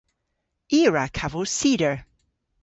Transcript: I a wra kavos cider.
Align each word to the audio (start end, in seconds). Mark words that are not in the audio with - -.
I 0.77 0.79
a 0.87 0.89
wra 0.89 1.05
kavos 1.17 1.51
cider. 1.59 1.95